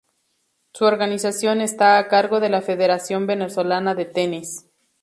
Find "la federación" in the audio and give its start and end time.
2.49-3.27